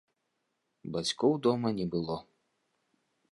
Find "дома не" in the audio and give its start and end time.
1.47-1.87